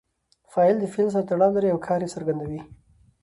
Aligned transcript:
فاعل 0.51 0.75
د 0.79 0.85
فعل 0.93 1.07
سره 1.13 1.27
تړاو 1.29 1.55
لري 1.55 1.69
او 1.71 1.79
کار 1.87 1.99
ئې 2.03 2.13
څرګندوي. 2.15 2.61